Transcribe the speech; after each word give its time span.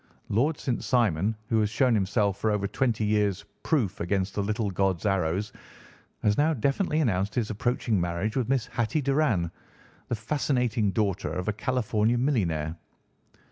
Lord 0.29 0.57
St. 0.57 0.83
Simon, 0.83 1.35
who 1.49 1.59
has 1.59 1.69
shown 1.69 1.93
himself 1.93 2.39
for 2.39 2.49
over 2.49 2.65
twenty 2.65 3.05
years 3.05 3.45
proof 3.61 3.99
against 3.99 4.33
the 4.33 4.41
little 4.41 4.71
god's 4.71 5.05
arrows, 5.05 5.53
has 6.23 6.39
now 6.39 6.55
definitely 6.55 6.99
announced 7.01 7.35
his 7.35 7.51
approaching 7.51 8.01
marriage 8.01 8.35
with 8.35 8.49
Miss 8.49 8.65
Hatty 8.65 8.99
Doran, 9.03 9.51
the 10.07 10.15
fascinating 10.15 10.89
daughter 10.89 11.31
of 11.31 11.47
a 11.49 11.53
California 11.53 12.17
millionaire. 12.17 12.77